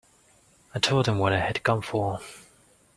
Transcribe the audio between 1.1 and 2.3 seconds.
what I had come for.